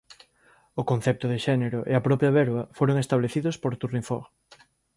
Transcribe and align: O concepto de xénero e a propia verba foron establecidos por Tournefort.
O 0.81 0.83
concepto 0.91 1.25
de 1.31 1.41
xénero 1.45 1.79
e 1.91 1.93
a 1.95 2.03
propia 2.07 2.35
verba 2.39 2.61
foron 2.77 2.97
establecidos 3.03 3.55
por 3.61 3.71
Tournefort. 3.81 4.27